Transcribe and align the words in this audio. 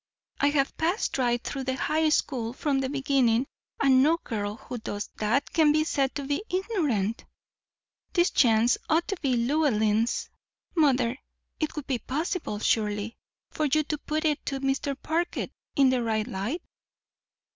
I 0.39 0.47
have 0.49 0.75
passed 0.77 1.19
right 1.19 1.43
through 1.43 1.65
the 1.65 1.75
high 1.75 2.09
school 2.09 2.53
from 2.53 2.79
the 2.79 2.89
beginning, 2.89 3.45
and 3.79 4.01
no 4.01 4.17
girl 4.17 4.55
who 4.55 4.79
does 4.79 5.11
that 5.17 5.53
can 5.53 5.71
be 5.71 5.83
said 5.83 6.15
to 6.15 6.23
be 6.23 6.43
ignorant. 6.49 7.23
This 8.13 8.31
chance 8.31 8.79
ought 8.89 9.07
to 9.09 9.17
be 9.21 9.35
Llewellyn's. 9.37 10.31
Mother, 10.75 11.19
it 11.59 11.75
would 11.75 11.85
be 11.85 11.99
possible, 11.99 12.57
surely, 12.57 13.15
for 13.51 13.65
you 13.67 13.83
to 13.83 13.97
put 13.99 14.25
it 14.25 14.43
to 14.47 14.59
Mr. 14.59 14.99
Parker 14.99 15.49
in 15.75 15.91
the 15.91 16.01
right 16.01 16.25
light?" 16.25 16.63